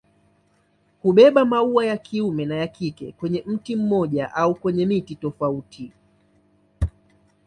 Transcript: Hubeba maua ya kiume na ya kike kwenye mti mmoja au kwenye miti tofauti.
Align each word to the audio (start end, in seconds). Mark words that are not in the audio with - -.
Hubeba 1.01 1.45
maua 1.45 1.85
ya 1.85 1.97
kiume 1.97 2.45
na 2.45 2.55
ya 2.55 2.67
kike 2.67 3.11
kwenye 3.11 3.43
mti 3.45 3.75
mmoja 3.75 4.35
au 4.35 4.55
kwenye 4.55 4.85
miti 4.85 5.15
tofauti. 5.15 5.91